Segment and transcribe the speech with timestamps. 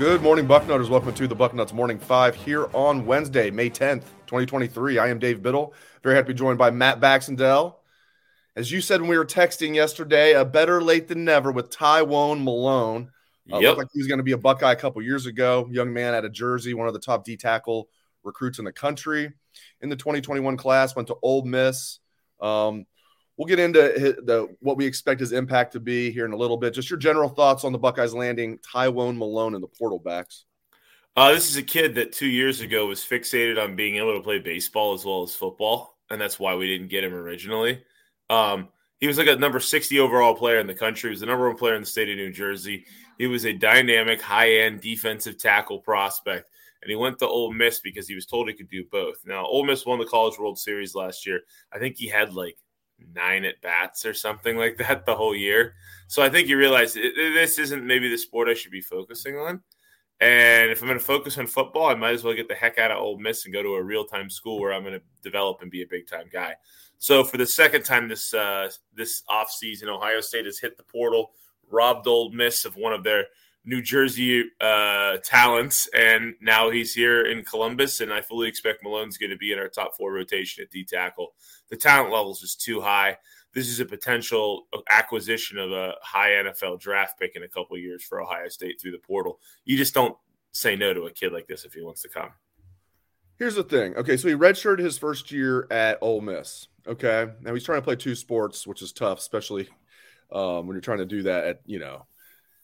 [0.00, 0.88] Good morning, Bucknutters.
[0.88, 4.96] Welcome to the Bucknuts Morning Five here on Wednesday, May 10th, 2023.
[4.96, 5.74] I am Dave Biddle.
[6.02, 7.74] Very happy to be joined by Matt Baxendell.
[8.56, 12.42] As you said when we were texting yesterday, a better late than never with Tywone
[12.42, 13.10] Malone.
[13.52, 13.62] Uh, Yep.
[13.62, 15.68] Looked like he was going to be a Buckeye a couple years ago.
[15.70, 17.90] Young man out of Jersey, one of the top D tackle
[18.24, 19.30] recruits in the country.
[19.82, 21.98] In the 2021 class, went to Ole Miss.
[22.40, 22.86] Um,
[23.40, 23.80] we'll get into
[24.22, 26.74] the what we expect his impact to be here in a little bit.
[26.74, 30.44] Just your general thoughts on the Buckeyes landing Tywone Malone and the portal Bax.
[31.16, 34.22] Uh, this is a kid that two years ago was fixated on being able to
[34.22, 37.82] play baseball as well as football, and that's why we didn't get him originally.
[38.28, 38.68] Um,
[39.00, 41.08] he was like a number 60 overall player in the country.
[41.08, 42.84] He was the number one player in the state of New Jersey.
[43.16, 46.50] He was a dynamic, high end defensive tackle prospect,
[46.82, 49.16] and he went to Ole Miss because he was told he could do both.
[49.24, 51.40] Now, Ole Miss won the College World Series last year.
[51.72, 52.58] I think he had like
[53.14, 55.74] nine at bats or something like that the whole year.
[56.06, 59.62] So I think you realize this isn't maybe the sport I should be focusing on.
[60.20, 62.78] And if I'm going to focus on football, I might as well get the heck
[62.78, 65.02] out of Ole Miss and go to a real time school where I'm going to
[65.22, 66.54] develop and be a big time guy.
[66.98, 71.30] So for the second time this uh, this offseason, Ohio State has hit the portal,
[71.70, 73.26] robbed Ole Miss of one of their
[73.64, 78.00] New Jersey uh, talents, and now he's here in Columbus.
[78.00, 80.84] And I fully expect Malone's going to be in our top four rotation at D
[80.84, 81.34] tackle.
[81.68, 83.18] The talent level is just too high.
[83.52, 88.02] This is a potential acquisition of a high NFL draft pick in a couple years
[88.02, 89.40] for Ohio State through the portal.
[89.64, 90.16] You just don't
[90.52, 92.30] say no to a kid like this if he wants to come.
[93.36, 93.96] Here's the thing.
[93.96, 96.68] Okay, so he redshirted his first year at Ole Miss.
[96.86, 99.68] Okay, now he's trying to play two sports, which is tough, especially
[100.30, 102.06] um, when you're trying to do that at you know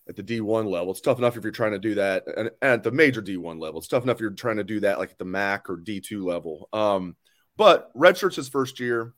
[0.09, 0.91] at the D1 level.
[0.91, 3.78] It's tough enough if you're trying to do that and, at the major D1 level.
[3.78, 6.25] It's tough enough if you're trying to do that like at the MAC or D2
[6.25, 6.69] level.
[6.72, 7.17] Um,
[7.56, 9.15] but redshirts his first year.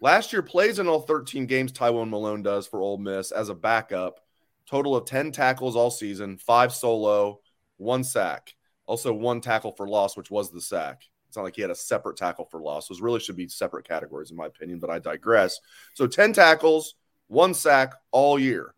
[0.00, 1.72] Last year plays in all 13 games.
[1.72, 4.20] Tywone Malone does for Ole Miss as a backup.
[4.66, 7.40] Total of 10 tackles all season, five solo,
[7.76, 8.54] one sack.
[8.86, 11.02] Also, one tackle for loss, which was the sack.
[11.28, 12.88] It's not like he had a separate tackle for loss.
[12.88, 15.60] Those really should be separate categories, in my opinion, but I digress.
[15.94, 16.96] So, 10 tackles,
[17.28, 18.74] one sack all year.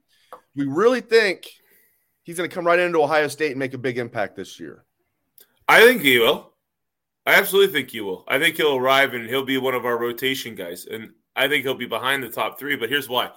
[0.56, 1.50] We really think
[2.22, 4.84] he's going to come right into Ohio State and make a big impact this year.
[5.69, 6.53] I think he will.
[7.26, 8.25] I absolutely think he will.
[8.28, 10.87] I think he'll arrive and he'll be one of our rotation guys.
[10.87, 12.76] And I think he'll be behind the top three.
[12.76, 13.31] But here's why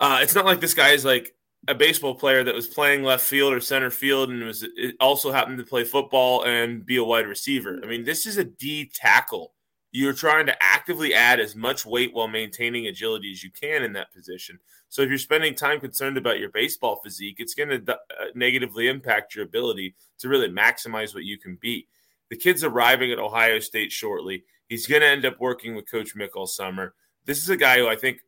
[0.00, 1.34] uh, it's not like this guy is like
[1.66, 4.66] a baseball player that was playing left field or center field and was
[5.00, 7.80] also happened to play football and be a wide receiver.
[7.82, 9.53] I mean, this is a D tackle.
[9.96, 13.92] You're trying to actively add as much weight while maintaining agility as you can in
[13.92, 14.58] that position.
[14.88, 17.96] So if you're spending time concerned about your baseball physique, it's going to uh,
[18.34, 21.86] negatively impact your ability to really maximize what you can be.
[22.28, 24.42] The kid's arriving at Ohio State shortly.
[24.68, 26.94] He's going to end up working with Coach Mick all summer.
[27.24, 28.18] This is a guy who I think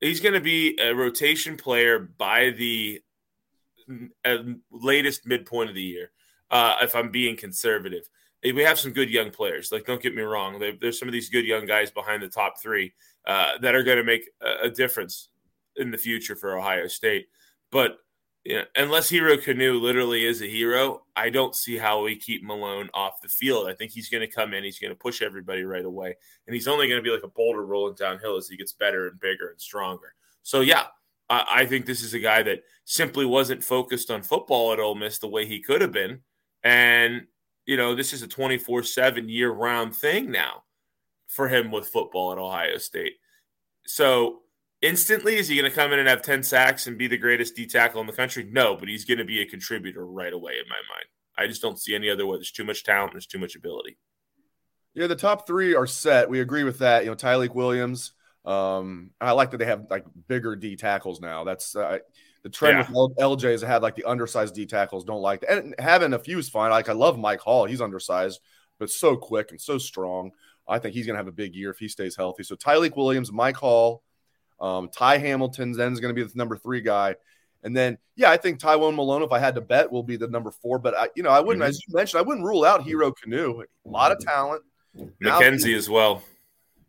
[0.00, 3.00] he's going to be a rotation player by the
[4.24, 4.38] uh,
[4.72, 6.10] latest midpoint of the year.
[6.50, 8.08] Uh, if I'm being conservative,
[8.52, 9.72] we have some good young players.
[9.72, 10.62] Like, don't get me wrong.
[10.80, 12.92] There's some of these good young guys behind the top three
[13.26, 15.30] uh, that are going to make a, a difference
[15.76, 17.28] in the future for Ohio State.
[17.70, 17.98] But
[18.44, 22.44] you know, unless Hero Kanu literally is a hero, I don't see how we keep
[22.44, 23.68] Malone off the field.
[23.68, 26.14] I think he's going to come in, he's going to push everybody right away,
[26.46, 29.08] and he's only going to be like a boulder rolling downhill as he gets better
[29.08, 30.14] and bigger and stronger.
[30.42, 30.84] So yeah,
[31.30, 34.94] I, I think this is a guy that simply wasn't focused on football at Ole
[34.94, 36.20] Miss the way he could have been,
[36.62, 37.26] and
[37.66, 40.64] you know this is a twenty four seven year round thing now
[41.28, 43.14] for him with football at Ohio State.
[43.86, 44.40] So
[44.80, 47.56] instantly is he going to come in and have 10 sacks and be the greatest
[47.56, 48.48] D tackle in the country?
[48.50, 51.06] No, but he's going to be a contributor right away in my mind.
[51.36, 52.36] I just don't see any other way.
[52.36, 53.98] There's too much talent, there's too much ability.
[54.94, 56.30] Yeah, the top three are set.
[56.30, 57.04] We agree with that.
[57.04, 58.12] You know, Tyleik Williams.
[58.44, 61.42] Um, I like that they have like bigger D tackles now.
[61.42, 61.98] That's uh,
[62.44, 62.86] the trend Yeah.
[62.92, 65.04] with LJ's had like the undersized D tackles.
[65.04, 65.58] Don't like that.
[65.58, 66.70] And having a few is fine.
[66.70, 67.64] Like I love Mike Hall.
[67.64, 68.40] He's undersized,
[68.78, 70.30] but so quick and so strong.
[70.68, 72.44] I think he's gonna have a big year if he stays healthy.
[72.44, 74.02] So Tyleik Williams, Mike Hall,
[74.60, 77.16] um, Ty Hamilton then is going to be the number three guy.
[77.64, 80.28] And then, yeah, I think Tywone Malone, if I had to bet, will be the
[80.28, 80.78] number four.
[80.78, 81.68] But I, you know, I wouldn't, Mhm.
[81.68, 83.62] as you mentioned, I wouldn't rule out Hero Kanu.
[83.62, 84.62] A lot of talent.
[85.20, 86.22] Now- McKenzie as well.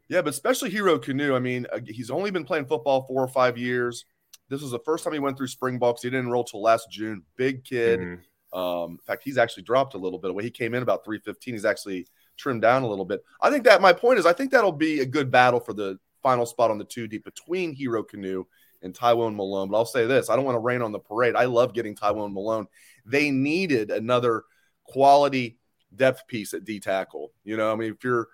[0.09, 1.33] Yeah, but especially Hero Kanu.
[1.35, 4.05] I mean, uh, he's only been playing football four or five years.
[4.49, 6.61] This was the first time he went through spring ball because he didn't enroll till
[6.61, 7.23] last June.
[7.35, 7.99] Big kid.
[7.99, 8.19] Mhm.
[8.57, 10.33] Um, in fact, he's actually dropped a little bit.
[10.33, 12.07] When he came in about 315, he's actually
[12.37, 13.23] trimmed down a little bit.
[13.41, 15.99] I think that my point is, I think that'll be a good battle for the
[16.23, 18.45] final spot on the two deep between Hero Kanu
[18.81, 19.69] and Tywone Malone.
[19.69, 21.35] But I'll say this I don't want to rain on the parade.
[21.35, 22.67] I love getting Tywone Malone.
[23.05, 24.43] They needed another
[24.85, 25.57] quality
[25.95, 27.31] depth piece at D tackle.
[27.43, 28.27] You know, I mean, if you're,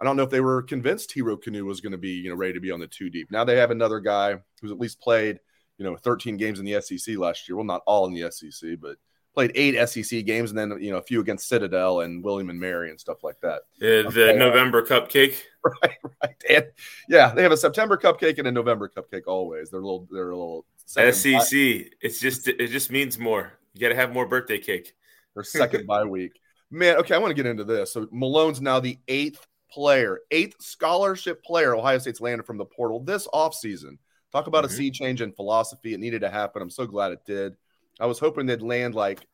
[0.00, 2.36] I don't know if they were convinced Hero Kanu was going to be, you know,
[2.36, 3.30] ready to be on the two deep.
[3.30, 5.40] Now they have another guy who's at least played,
[5.78, 7.56] you know, 13 games in the SEC last year.
[7.56, 8.96] Well, not all in the SEC, but
[9.38, 12.58] played eight SEC games and then you know a few against Citadel and William and
[12.58, 13.60] Mary and stuff like that.
[13.80, 14.36] Uh, the okay.
[14.36, 15.96] November cupcake, right?
[16.22, 16.34] Right.
[16.50, 16.66] And,
[17.08, 19.70] yeah, they have a September cupcake and a November cupcake always.
[19.70, 20.08] They're a little.
[20.10, 20.66] They're a little.
[20.86, 21.52] SEC.
[21.52, 23.52] It's just it just means more.
[23.74, 24.94] You got to have more birthday cake.
[25.34, 26.40] Their second bye week.
[26.70, 27.92] Man, okay, I want to get into this.
[27.92, 33.00] So Malone's now the eighth player, eighth scholarship player Ohio State's landed from the portal
[33.00, 33.98] this offseason.
[34.32, 34.74] Talk about mm-hmm.
[34.74, 35.94] a sea change in philosophy.
[35.94, 36.62] It needed to happen.
[36.62, 37.54] I'm so glad it did.
[38.00, 39.26] I was hoping they'd land like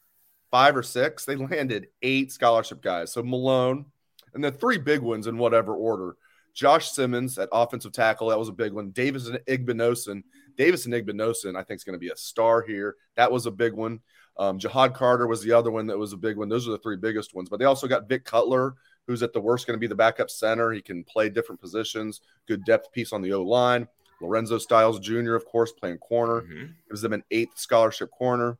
[0.51, 1.25] five or six.
[1.25, 3.13] They landed eight scholarship guys.
[3.13, 3.87] So Malone,
[4.35, 6.17] and then three big ones in whatever order.
[6.55, 8.91] Josh Simmons at offensive tackle, that was a big one.
[8.91, 10.23] Davison Igbinosun.
[10.57, 12.95] Davison Igbinosun, I think, is going to be a star here.
[13.17, 14.01] That was a big one.
[14.37, 16.49] Um, Ja'Had Carter was the other one that was a big one.
[16.49, 17.49] Those are the three biggest ones.
[17.49, 18.75] But they also got Vic Cutler,
[19.07, 20.71] who's at the worst going to be the backup center.
[20.71, 23.89] He can play different positions, good depth piece on the O line.
[24.21, 26.73] Lorenzo Styles Jr., of course, playing corner, mm-hmm.
[26.89, 28.59] gives them an eighth scholarship corner.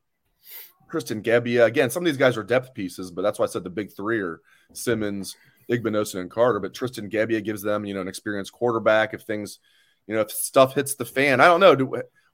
[0.91, 1.65] Tristan Gebbia.
[1.65, 3.93] Again, some of these guys are depth pieces, but that's why I said the big
[3.93, 4.41] three are
[4.73, 5.37] Simmons,
[5.71, 6.61] Igbinosun, and Carter.
[6.61, 9.15] But Tristan Gebbia gives them, you know, an experienced quarterback.
[9.15, 9.59] If things,
[10.07, 11.75] you know, if stuff hits the fan, I don't know.
[11.75, 11.87] Do,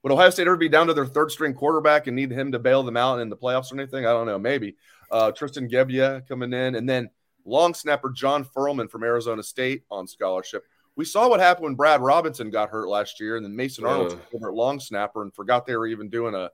[0.03, 2.59] would Ohio State ever be down to their third string quarterback and need him to
[2.59, 4.07] bail them out in the playoffs or anything?
[4.07, 4.39] I don't know.
[4.39, 4.77] Maybe.
[5.11, 6.75] Uh, Tristan Gebbia coming in.
[6.75, 7.11] And then
[7.45, 10.65] long snapper John Ferlmann from Arizona State on scholarship.
[10.97, 14.11] We saw what happened when Brad Robinson got hurt last year, and then Mason Arnold
[14.11, 16.51] took over at long snapper and forgot they were even doing a,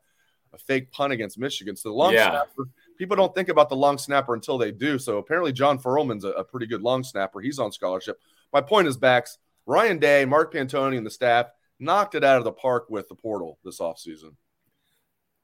[0.53, 1.75] a fake punt against Michigan.
[1.75, 2.31] So the long yeah.
[2.31, 2.69] snapper,
[2.99, 4.99] people don't think about the long snapper until they do.
[4.99, 7.41] So apparently John Ferlmann's a, a pretty good long snapper.
[7.41, 8.21] He's on scholarship.
[8.53, 11.47] My point is, Bax Ryan Day, Mark Pantoni, and the staff
[11.81, 14.37] knocked it out of the park with the portal this offseason.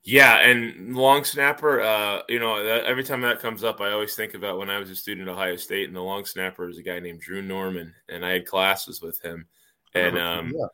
[0.05, 4.17] Yeah, and long snapper, uh, you know, that, every time that comes up, I always
[4.17, 6.79] think about when I was a student at Ohio State, and the long snapper is
[6.79, 9.47] a guy named Drew Norman, and I had classes with him,
[9.95, 10.67] and um, yeah.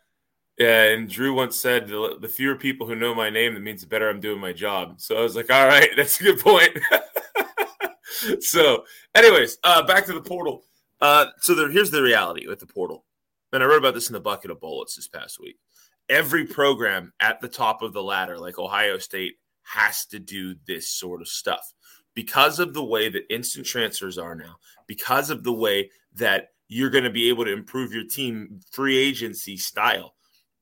[0.58, 3.82] yeah, and Drew once said, the, the fewer people who know my name, that means
[3.82, 4.98] the better I'm doing my job.
[4.98, 6.78] So I was like, all right, that's a good point.
[8.40, 8.84] so,
[9.14, 10.62] anyways, uh, back to the portal.
[11.02, 13.04] Uh, so there, here's the reality with the portal,
[13.52, 15.58] and I wrote about this in the bucket of bullets this past week
[16.08, 20.90] every program at the top of the ladder, like Ohio State, has to do this
[20.90, 21.72] sort of stuff
[22.14, 24.56] because of the way that instant transfers are now,
[24.86, 28.98] because of the way that you're going to be able to improve your team free
[28.98, 30.14] agency style.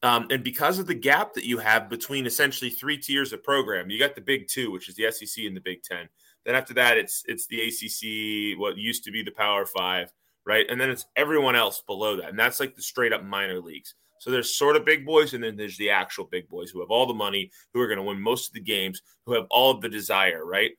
[0.03, 3.91] Um, and because of the gap that you have between essentially three tiers of program,
[3.91, 6.09] you got the big two, which is the SEC and the Big Ten.
[6.45, 10.13] Then after that, it's it's the ACC, what used to be the Power Five,
[10.45, 10.67] right?
[10.69, 13.95] And then it's everyone else below that, and that's like the straight up minor leagues.
[14.19, 16.91] So there's sort of big boys, and then there's the actual big boys who have
[16.91, 19.71] all the money, who are going to win most of the games, who have all
[19.71, 20.73] of the desire, right?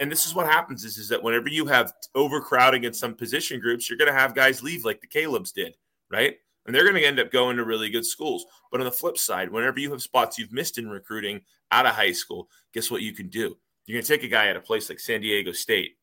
[0.00, 3.60] And this is what happens is, is that whenever you have overcrowding in some position
[3.60, 5.76] groups, you're going to have guys leave like the Caleb's did,
[6.10, 6.36] right?
[6.66, 8.46] And they're going to end up going to really good schools.
[8.70, 11.94] But on the flip side, whenever you have spots you've missed in recruiting out of
[11.94, 13.56] high school, guess what you can do?
[13.86, 15.96] You're going to take a guy at a place like San Diego State,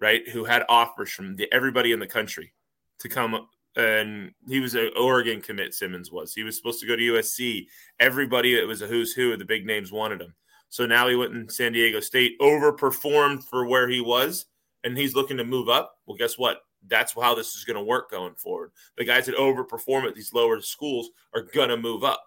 [0.00, 2.52] right, who had offers from the, everybody in the country
[3.00, 3.46] to come
[3.76, 5.74] and he was an Oregon commit.
[5.74, 6.32] Simmons was.
[6.32, 7.66] He was supposed to go to USC.
[8.00, 10.34] Everybody it was a who's who of the big names wanted him.
[10.68, 14.46] So now he went in San Diego State, overperformed for where he was,
[14.82, 15.98] and he's looking to move up.
[16.06, 16.62] Well, guess what?
[16.88, 18.72] That's how this is going to work going forward.
[18.96, 22.22] The guys that overperform at these lower schools are going to move up.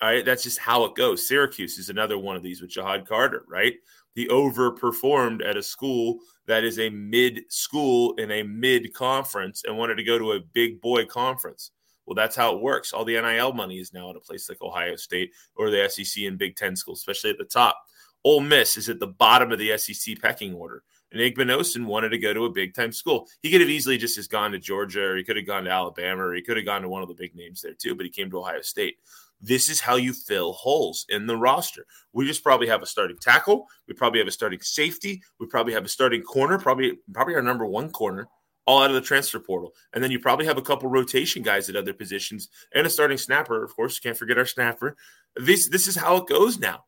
[0.00, 1.26] All right, that's just how it goes.
[1.26, 3.74] Syracuse is another one of these with Ja'Had Carter, right?
[4.14, 9.76] He overperformed at a school that is a mid school in a mid conference and
[9.76, 11.70] wanted to go to a big boy conference.
[12.06, 12.94] Well, that's how it works.
[12.94, 16.24] All the NIL money is now at a place like Ohio State or the SEC
[16.24, 17.78] and Big Ten schools, especially at the top.
[18.24, 20.82] Ole Miss is at the bottom of the SEC pecking order.
[21.12, 23.28] And Igbinosun wanted to go to a big time school.
[23.42, 25.70] He could have easily just, just gone to Georgia or he could have gone to
[25.70, 28.04] Alabama or he could have gone to one of the big names there too, but
[28.04, 28.96] he came to Ohio State.
[29.40, 31.86] This is how you fill holes in the roster.
[32.12, 33.66] We just probably have a starting tackle.
[33.86, 35.22] We probably have a starting safety.
[35.38, 38.28] We probably have a starting corner, probably probably our number one corner,
[38.66, 39.74] all out of the transfer portal.
[39.92, 43.18] And then you probably have a couple rotation guys at other positions and a starting
[43.18, 43.62] snapper.
[43.62, 44.96] Of course, can't forget our snapper.
[45.36, 46.84] This this is how it goes now,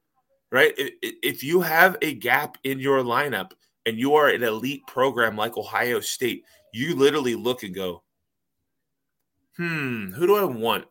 [0.50, 0.72] right?
[0.76, 3.52] If you have a gap in your lineup
[3.86, 8.02] and you are an elite program like Ohio State, you literally look and go,
[9.56, 10.86] hmm, who do I want?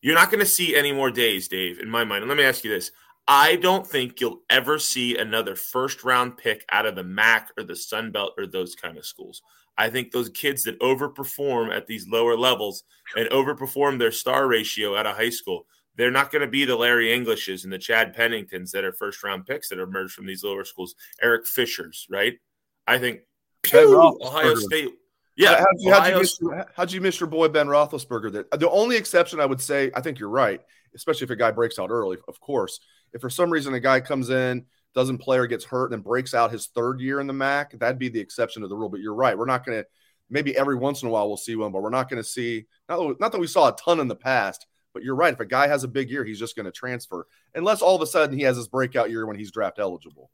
[0.00, 2.22] You're not going to see any more days, Dave, in my mind.
[2.22, 2.92] And let me ask you this.
[3.26, 7.64] I don't think you'll ever see another first round pick out of the MAC or
[7.64, 9.42] the Sun Belt or those kind of schools.
[9.76, 12.84] I think those kids that overperform at these lower levels
[13.16, 16.76] and overperform their star ratio out of high school, they're not going to be the
[16.76, 20.42] Larry Englishes and the Chad Penningtons that are first round picks that emerged from these
[20.42, 20.94] lower schools.
[21.20, 22.38] Eric Fishers, right?
[22.86, 23.20] I think
[23.62, 24.90] pew, Ohio State
[25.38, 26.40] yeah, how'd you, how'd, you miss,
[26.74, 28.32] how'd you miss your boy Ben Roethlisberger?
[28.32, 30.60] There, the only exception I would say, I think you're right,
[30.94, 32.18] especially if a guy breaks out early.
[32.26, 32.80] Of course,
[33.12, 36.00] if for some reason a guy comes in, doesn't play or gets hurt and then
[36.00, 38.88] breaks out his third year in the MAC, that'd be the exception to the rule.
[38.88, 39.38] But you're right.
[39.38, 39.86] We're not going to,
[40.28, 42.66] maybe every once in a while we'll see one, but we're not going to see,
[42.88, 45.32] not, not that we saw a ton in the past, but you're right.
[45.32, 48.02] If a guy has a big year, he's just going to transfer unless all of
[48.02, 50.30] a sudden he has his breakout year when he's draft eligible.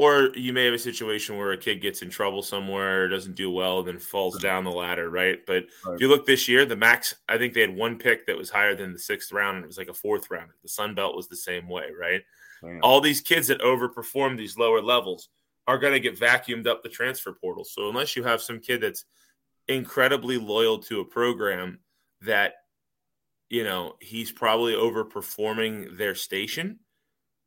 [0.00, 3.50] Or you may have a situation where a kid gets in trouble somewhere, doesn't do
[3.50, 5.44] well, then falls down the ladder, right?
[5.46, 5.94] But right.
[5.94, 8.48] if you look this year, the max, I think they had one pick that was
[8.48, 10.52] higher than the sixth round, and it was like a fourth round.
[10.62, 12.22] The Sun Belt was the same way, right?
[12.82, 15.28] All these kids that overperform these lower levels
[15.66, 17.66] are going to get vacuumed up the transfer portal.
[17.66, 19.04] So unless you have some kid that's
[19.68, 21.80] incredibly loyal to a program
[22.22, 22.54] that,
[23.50, 26.78] you know, he's probably overperforming their station,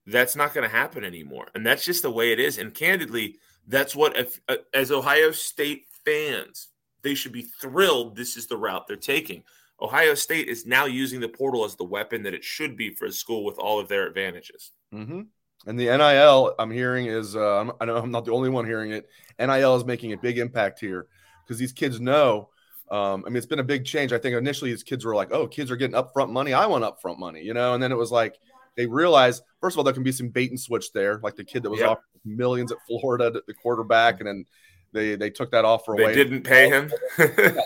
[0.06, 1.48] that's not going to happen anymore.
[1.56, 2.58] And that's just the way it is.
[2.58, 6.68] And candidly, that's what, if, uh, as Ohio State fans,
[7.02, 9.44] they should be thrilled this is the route they're taking.
[9.82, 13.06] Ohio State is now using the portal as the weapon that it should be for
[13.06, 14.72] a school with all of their advantages.
[14.94, 15.22] Mm-hmm.
[15.66, 18.92] And the NIL I'm hearing is uh, I know I'm not the only one hearing
[18.92, 19.08] it.
[19.40, 21.08] NIL is making a big impact here
[21.46, 22.50] because these kids know.
[22.92, 24.12] Um, I mean, it's been a big change.
[24.12, 26.54] I think initially these kids were like, "Oh, kids are getting upfront money.
[26.54, 27.74] I want upfront money," you know.
[27.74, 28.38] And then it was like
[28.76, 31.44] they realized, first of all, there can be some bait and switch there, like the
[31.44, 31.90] kid that was yep.
[31.90, 34.46] offered millions at Florida, the quarterback, and then
[34.92, 36.16] they they took that offer they away.
[36.16, 36.92] They didn't pay him.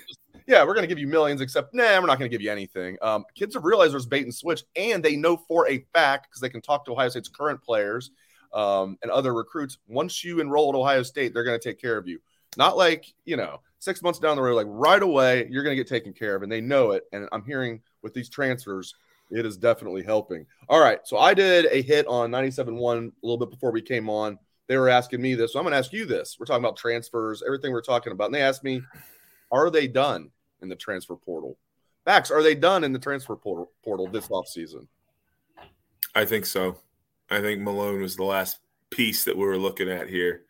[0.47, 2.51] yeah, we're going to give you millions, except, nah, we're not going to give you
[2.51, 2.97] anything.
[3.01, 6.39] Um, kids have realized there's bait and switch, and they know for a fact because
[6.39, 8.11] they can talk to Ohio State's current players
[8.53, 9.77] um, and other recruits.
[9.87, 12.19] Once you enroll at Ohio State, they're going to take care of you.
[12.55, 15.83] Not like, you know, six months down the road, like right away, you're going to
[15.83, 17.03] get taken care of, and they know it.
[17.11, 18.95] And I'm hearing with these transfers,
[19.29, 20.45] it is definitely helping.
[20.69, 20.99] All right.
[21.03, 24.37] So I did a hit on 97.1 a little bit before we came on.
[24.67, 25.53] They were asking me this.
[25.53, 26.37] So I'm going to ask you this.
[26.39, 28.25] We're talking about transfers, everything we're talking about.
[28.25, 28.81] And they asked me,
[29.51, 30.31] are they done?
[30.61, 31.57] in the transfer portal.
[32.05, 34.87] Max, are they done in the transfer portal, portal this offseason?
[36.15, 36.77] I think so.
[37.29, 40.43] I think Malone was the last piece that we were looking at here.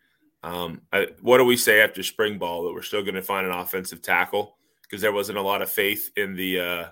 [0.44, 3.46] Um, I, what do we say after spring ball that we're still going to find
[3.46, 6.84] an offensive tackle because there wasn't a lot of faith in the uh,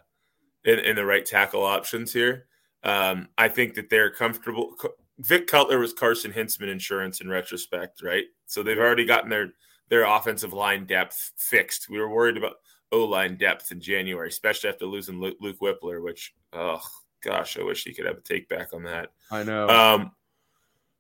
[0.67, 2.47] in, in, the right tackle options here.
[2.83, 4.75] Um, I think that they're comfortable.
[5.19, 8.25] Vic Cutler was Carson Hinzman insurance in retrospect, right?
[8.47, 9.53] So they've already gotten their
[9.89, 11.89] their offensive line depth fixed.
[11.89, 12.57] We were worried about
[12.93, 16.81] O line depth in January, especially after losing Luke, Luke Wypler, which, oh
[17.23, 19.11] gosh, I wish he could have a take back on that.
[19.31, 19.69] I know.
[19.69, 20.13] Um,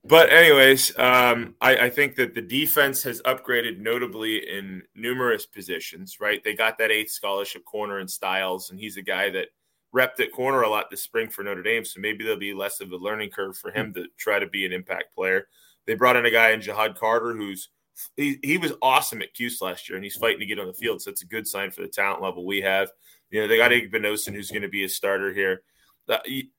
[0.04, 6.18] but anyways, um, I, I, think that the defense has upgraded notably in numerous positions.
[6.20, 9.48] Right, they got that eighth scholarship corner in Styles, and he's a guy that
[9.94, 11.84] repped at corner a lot this spring for Notre Dame.
[11.84, 14.66] So maybe there'll be less of a learning curve for him to try to be
[14.66, 15.48] an impact player.
[15.86, 17.68] They brought in a guy in Ja'Had Carter who's
[18.16, 20.74] he, he was awesome at Cuse last year, and he's fighting to get on the
[20.74, 21.00] field.
[21.00, 22.90] So it's a good sign for the talent level we have.
[23.30, 25.62] You know, they got Igbinosun, who's going to be a starter here.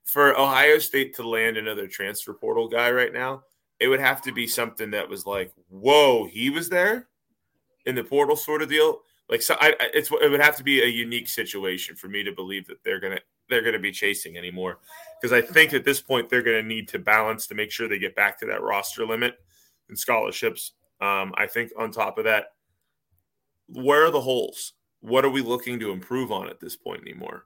[0.06, 3.44] For Ohio State to land another transfer portal guy right now,
[3.80, 7.08] it would have to be something that was like, whoa, he was there
[7.86, 9.02] in the portal sort of deal.
[9.30, 12.32] Like, so I, it's it would have to be a unique situation for me to
[12.32, 13.20] believe that they're gonna
[13.50, 14.80] they're gonna be chasing anymore.
[15.22, 18.00] Because I think at this point they're gonna need to balance to make sure they
[18.00, 19.36] get back to that roster limit
[19.90, 22.54] and scholarships um, I think on top of that,
[23.68, 24.74] where are the holes?
[25.02, 27.46] What are we looking to improve on at this point anymore?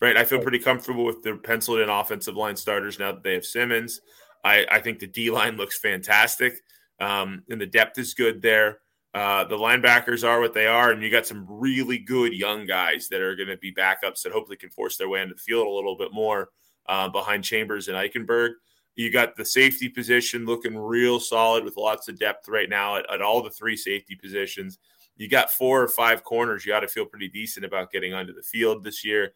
[0.00, 0.16] Right.
[0.16, 3.46] I feel pretty comfortable with the penciled in offensive line starters now that they have
[3.46, 4.00] Simmons.
[4.44, 6.60] I, I think the D line looks fantastic.
[7.00, 8.80] Um, and the depth is good there.
[9.16, 13.08] Uh, the linebackers are what they are, and you got some really good young guys
[13.08, 15.66] that are going to be backups that hopefully can force their way into the field
[15.66, 16.50] a little bit more
[16.84, 18.50] uh, behind Chambers and Eichenberg.
[18.94, 23.10] You got the safety position looking real solid with lots of depth right now at,
[23.10, 24.78] at all the three safety positions.
[25.16, 26.66] You got four or five corners.
[26.66, 29.32] You got to feel pretty decent about getting onto the field this year.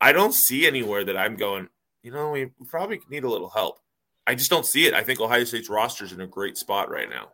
[0.00, 1.68] I don't see anywhere that I'm going,
[2.02, 3.78] you know, we probably need a little help.
[4.26, 4.94] I just don't see it.
[4.94, 7.28] I think Ohio State's roster is in a great spot right now.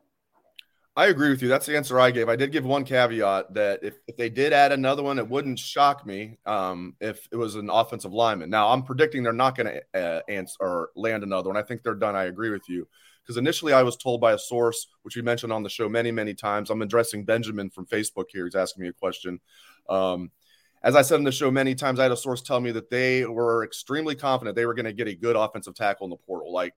[0.99, 1.49] I agree with you.
[1.49, 2.28] That's the answer I gave.
[2.28, 5.61] I did give one caveat that if, if they did add another one, it wouldn't
[5.61, 8.50] shock me um, if it was an offensive lineman.
[8.50, 11.57] Now, I'm predicting they're not going to uh, answer or land another one.
[11.57, 12.17] I think they're done.
[12.17, 12.88] I agree with you.
[13.23, 16.11] Because initially I was told by a source, which we mentioned on the show many,
[16.11, 16.69] many times.
[16.69, 18.47] I'm addressing Benjamin from Facebook here.
[18.47, 19.38] He's asking me a question.
[19.88, 20.33] Um,
[20.83, 22.90] as I said in the show many times, I had a source tell me that
[22.90, 26.17] they were extremely confident they were going to get a good offensive tackle in the
[26.17, 26.52] portal.
[26.52, 26.75] Like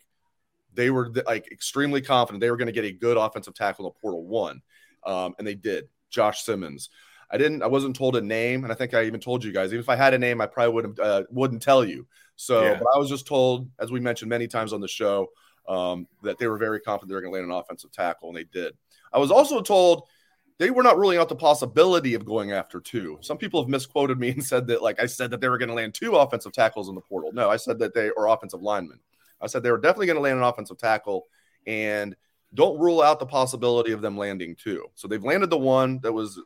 [0.74, 3.94] they were like extremely confident they were going to get a good offensive tackle in
[3.94, 4.62] the portal one,
[5.06, 5.88] um, and they did.
[6.10, 6.90] Josh Simmons.
[7.32, 7.64] I didn't.
[7.64, 9.70] I wasn't told a name, and I think I even told you guys.
[9.70, 12.06] Even if I had a name, I probably wouldn't uh, wouldn't tell you.
[12.36, 12.74] So, yeah.
[12.76, 15.28] but I was just told, as we mentioned many times on the show,
[15.68, 18.38] um, that they were very confident they were going to land an offensive tackle, and
[18.38, 18.74] they did.
[19.14, 20.08] I was also told
[20.58, 23.18] they were not ruling out the possibility of going after two.
[23.22, 25.70] Some people have misquoted me and said that, like I said, that they were going
[25.70, 27.32] to land two offensive tackles in the portal.
[27.34, 29.00] No, I said that they are offensive linemen.
[29.42, 31.28] I said they were definitely going to land an offensive tackle
[31.66, 32.16] And
[32.54, 34.86] don't rule out the possibility of them landing two.
[34.96, 36.40] So they've landed the one that was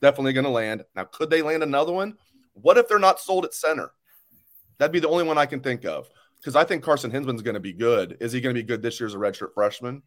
[0.00, 0.84] definitely going to land.
[0.96, 2.16] Now, could they land another one?
[2.54, 3.90] What if they're not sold at center?
[4.78, 6.08] That'd be the only one I can think of
[6.38, 8.16] because I think Carson Hinzman's going to be good.
[8.20, 10.02] Is he going to be good this year as a redshirt freshman?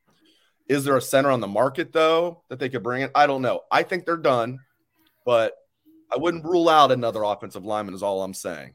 [0.68, 3.12] Is there a center on the market though that they could bring in?
[3.14, 3.62] I don't know.
[3.70, 4.60] I think they're done,
[5.26, 5.54] but
[6.12, 7.94] I wouldn't rule out another offensive lineman.
[7.94, 8.74] Is all I'm saying.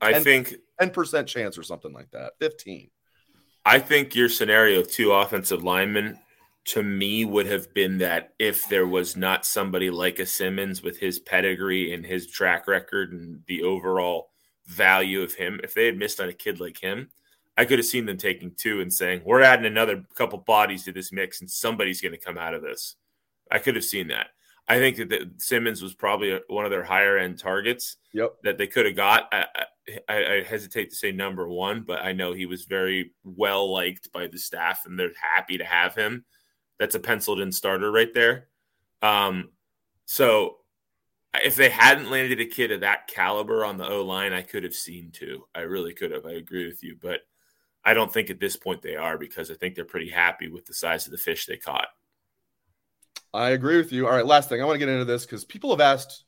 [0.00, 2.32] I 10, think ten percent chance or something like that.
[2.38, 2.90] Fifteen.
[3.64, 6.18] I think your scenario of two offensive linemen
[6.66, 10.98] to me would have been that if there was not somebody like a Simmons with
[10.98, 14.30] his pedigree and his track record and the overall
[14.66, 17.08] value of him, if they had missed on a kid like him,
[17.56, 20.92] I could have seen them taking two and saying, We're adding another couple bodies to
[20.92, 22.96] this mix and somebody's going to come out of this.
[23.50, 24.28] I could have seen that.
[24.68, 28.34] I think that the, Simmons was probably one of their higher end targets yep.
[28.44, 29.28] that they could have got.
[29.32, 29.46] I,
[30.08, 34.12] I, I, hesitate to say number one, but I know he was very well liked
[34.12, 36.24] by the staff and they're happy to have him.
[36.78, 38.48] That's a penciled in starter right there.
[39.02, 39.50] Um,
[40.04, 40.56] so
[41.34, 44.64] if they hadn't landed a kid of that caliber on the O line, I could
[44.64, 45.44] have seen two.
[45.54, 46.26] I really could have.
[46.26, 47.20] I agree with you, but
[47.84, 50.66] I don't think at this point they are because I think they're pretty happy with
[50.66, 51.88] the size of the fish they caught.
[53.32, 54.06] I agree with you.
[54.06, 56.24] All right, last thing I want to get into this because people have asked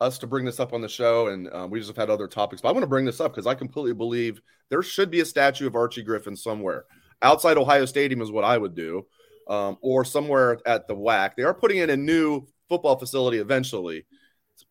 [0.00, 2.26] us to bring this up on the show, and um, we just have had other
[2.26, 2.62] topics.
[2.62, 4.40] But I want to bring this up because I completely believe
[4.70, 6.86] there should be a statue of Archie Griffin somewhere
[7.22, 9.06] outside Ohio Stadium, is what I would do,
[9.48, 11.34] um, or somewhere at the WAC.
[11.36, 14.06] They are putting in a new football facility eventually.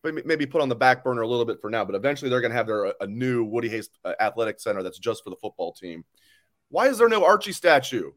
[0.03, 2.51] Maybe put on the back burner a little bit for now, but eventually they're going
[2.51, 5.73] to have their a new Woody Hayes uh, Athletic Center that's just for the football
[5.73, 6.05] team.
[6.69, 8.11] Why is there no Archie statue?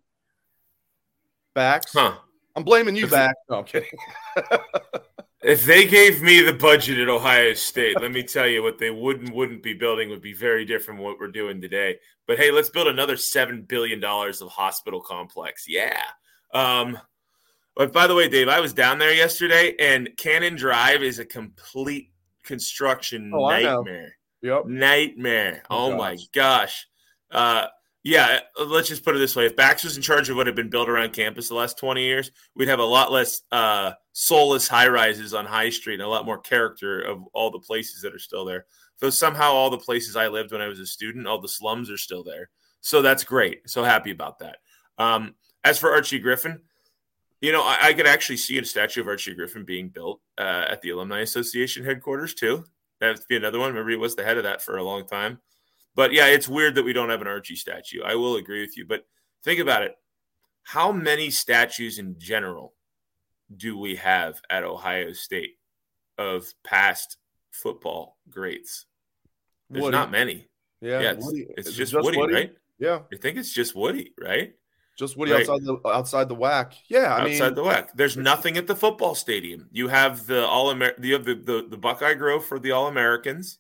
[1.54, 1.92] Bax.
[1.92, 2.16] Huh.
[2.54, 3.34] I'm blaming you back.
[3.48, 3.88] No, I'm kidding.
[5.42, 8.90] if they gave me the budget at Ohio State, let me tell you what they
[8.90, 11.98] wouldn't wouldn't be building would be very different from what we're doing today.
[12.26, 15.66] But hey, let's build another seven billion dollars of hospital complex.
[15.68, 16.00] Yeah.
[16.54, 16.98] Um,
[17.74, 21.24] but by the way, Dave, I was down there yesterday, and Cannon Drive is a
[21.24, 24.16] complete construction oh, nightmare.
[24.42, 24.66] Yep.
[24.66, 25.62] Nightmare.
[25.70, 26.86] Oh, oh my gosh.
[27.30, 27.66] Uh,
[28.04, 30.46] yeah, uh, let's just put it this way: if Bax was in charge of what
[30.46, 33.92] had been built around campus the last twenty years, we'd have a lot less uh,
[34.12, 38.02] soulless high rises on High Street and a lot more character of all the places
[38.02, 38.66] that are still there.
[39.00, 41.90] Though somehow all the places I lived when I was a student, all the slums
[41.90, 42.50] are still there.
[42.80, 43.68] So that's great.
[43.68, 44.58] So happy about that.
[44.98, 45.34] Um,
[45.64, 46.60] as for Archie Griffin,
[47.40, 50.66] you know, I, I, could actually see a statue of Archie Griffin being built uh,
[50.68, 52.64] at the Alumni Association headquarters too.
[53.00, 53.70] That'd be another one.
[53.70, 55.40] Remember, he was the head of that for a long time.
[55.94, 58.02] But yeah, it's weird that we don't have an Archie statue.
[58.02, 58.86] I will agree with you.
[58.86, 59.04] But
[59.44, 59.96] think about it.
[60.64, 62.74] How many statues in general
[63.54, 65.58] do we have at Ohio State
[66.18, 67.18] of past
[67.50, 68.86] football greats?
[69.68, 69.96] There's Woody.
[69.96, 70.48] not many.
[70.80, 72.54] Yeah, yeah it's, it's just, just, Woody, Woody, right?
[72.78, 74.54] Yeah, I think it's just Woody, right?
[74.98, 75.40] Just Woody right.
[75.40, 76.74] outside the outside the WAC.
[76.88, 77.88] Yeah, I outside mean, the WAC.
[77.94, 79.68] There's nothing at the football stadium.
[79.72, 82.88] You have the all Amer- you have the, the the Buckeye Grove for the All
[82.88, 83.58] Americans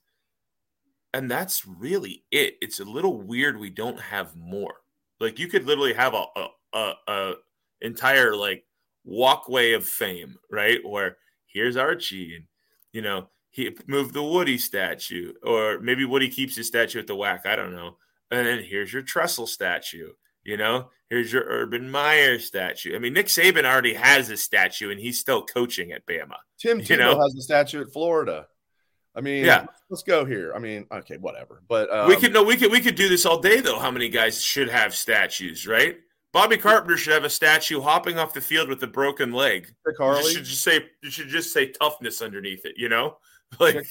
[1.14, 2.54] and that's really it.
[2.60, 4.74] It's a little weird we don't have more.
[5.20, 7.32] Like you could literally have a a, a, a
[7.80, 8.64] entire like
[9.04, 10.80] walkway of fame, right?
[10.84, 12.44] Where here's Archie, and
[12.92, 17.16] you know he moved the Woody statue, or maybe Woody keeps his statue at the
[17.16, 17.46] WAC.
[17.46, 17.96] I don't know.
[18.30, 20.12] And then here's your Tressel statue.
[20.44, 22.96] You know, here's your Urban Meyer statue.
[22.96, 26.36] I mean, Nick Saban already has a statue, and he's still coaching at Bama.
[26.58, 27.20] Tim Tebow you know?
[27.20, 28.46] has a statue at Florida.
[29.14, 30.52] I mean, yeah, let's go here.
[30.54, 31.62] I mean, okay, whatever.
[31.68, 33.78] But um, we could no, we could we could do this all day though.
[33.78, 35.98] How many guys should have statues, right?
[36.32, 39.66] Bobby Carpenter should have a statue hopping off the field with a broken leg.
[39.86, 42.74] Chick Harley you should just say you should just say toughness underneath it.
[42.78, 43.18] You know,
[43.60, 43.86] like Chick,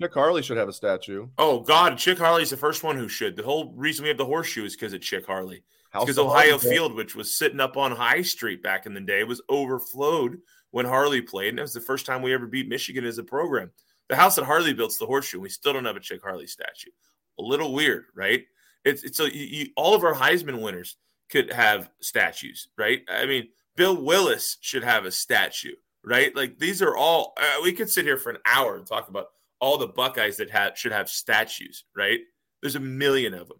[0.00, 1.28] Chick Harley should have a statue.
[1.38, 3.36] Oh God, Chick Harley's the first one who should.
[3.36, 5.62] The whole reason we have the horseshoe is because of Chick Harley.
[5.92, 9.40] Because Ohio Field, which was sitting up on High Street back in the day, was
[9.48, 10.38] overflowed
[10.70, 13.24] when Harley played, and it was the first time we ever beat Michigan as a
[13.24, 13.70] program.
[14.08, 15.40] The house that Harley built's the horseshoe.
[15.40, 16.90] We still don't have a Chick Harley statue.
[17.38, 18.44] A little weird, right?
[18.84, 19.28] It's, it's so
[19.76, 20.96] all of our Heisman winners
[21.30, 23.02] could have statues, right?
[23.08, 26.34] I mean, Bill Willis should have a statue, right?
[26.34, 27.34] Like these are all.
[27.40, 29.26] Uh, we could sit here for an hour and talk about
[29.60, 32.20] all the Buckeyes that have should have statues, right?
[32.60, 33.58] There's a million of them.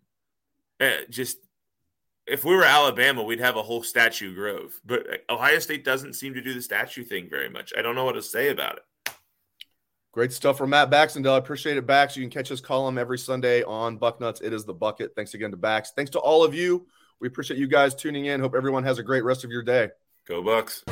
[0.80, 1.38] Uh, just
[2.26, 4.80] if we were Alabama, we'd have a whole statue grove.
[4.84, 7.72] But Ohio State doesn't seem to do the statue thing very much.
[7.76, 8.82] I don't know what to say about it.
[10.12, 11.34] Great stuff from Matt Baxendell.
[11.34, 12.16] I appreciate it, Bax.
[12.16, 14.42] You can catch his column every Sunday on Bucknuts.
[14.42, 15.12] It is the bucket.
[15.14, 15.92] Thanks again to Bax.
[15.94, 16.86] Thanks to all of you.
[17.20, 18.40] We appreciate you guys tuning in.
[18.40, 19.90] Hope everyone has a great rest of your day.
[20.26, 20.84] Go Bucks.